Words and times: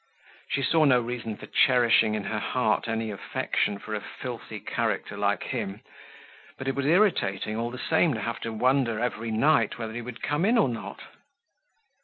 She 0.49 0.63
saw 0.63 0.83
no 0.85 0.99
reason 0.99 1.37
for 1.37 1.45
cherishing 1.45 2.15
in 2.15 2.23
her 2.23 2.39
heart 2.39 2.87
any 2.87 3.11
affection 3.11 3.77
for 3.77 3.93
a 3.93 4.01
filthy 4.01 4.59
character 4.59 5.15
like 5.15 5.43
him, 5.43 5.81
but 6.57 6.67
it 6.67 6.73
was 6.73 6.87
irritating, 6.87 7.55
all 7.55 7.69
the 7.69 7.77
same, 7.77 8.15
to 8.15 8.21
have 8.21 8.39
to 8.39 8.51
wonder 8.51 8.99
every 8.99 9.29
night 9.29 9.77
whether 9.77 9.93
he 9.93 10.01
would 10.01 10.23
come 10.23 10.43
in 10.43 10.57
or 10.57 10.69
not. 10.69 11.03